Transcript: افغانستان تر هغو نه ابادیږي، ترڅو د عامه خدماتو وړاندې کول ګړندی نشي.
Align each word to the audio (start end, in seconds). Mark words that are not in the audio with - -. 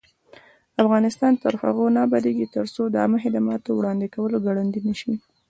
افغانستان 0.83 1.33
تر 1.43 1.53
هغو 1.61 1.85
نه 1.95 1.99
ابادیږي، 2.07 2.45
ترڅو 2.55 2.81
د 2.89 2.95
عامه 3.01 3.17
خدماتو 3.25 3.69
وړاندې 3.75 4.05
کول 4.15 4.33
ګړندی 4.45 4.81
نشي. 4.87 5.13